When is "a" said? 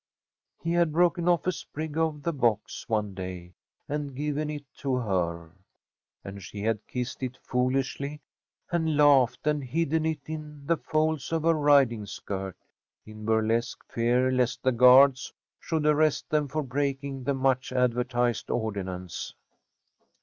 1.45-1.51